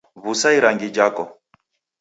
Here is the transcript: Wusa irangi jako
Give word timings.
Wusa 0.23 0.49
irangi 0.57 0.87
jako 0.97 1.23